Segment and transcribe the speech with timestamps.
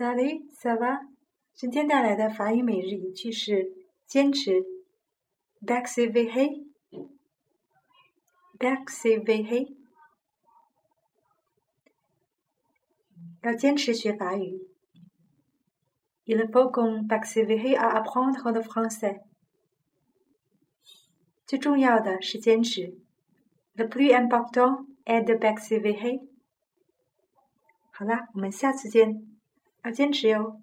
[0.00, 0.92] Sally，Sava，
[1.54, 3.72] 今天带来的法语每日一句是：
[4.06, 4.62] 坚持。
[5.60, 9.76] Bac k si ve hey，bac k si ve hey，
[13.42, 14.68] 要坚持学法语。
[16.26, 19.22] Il faut que bac k si ve hey a apprendre le français。
[21.44, 22.96] 最重要的是坚持。
[23.74, 26.28] Le plus important est de bac k si ve hey。
[27.90, 29.37] 好啦，我们下次见。
[29.84, 30.60] 要坚持哟。